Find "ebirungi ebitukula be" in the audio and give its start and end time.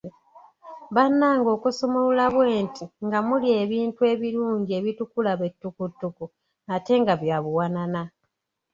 4.13-5.47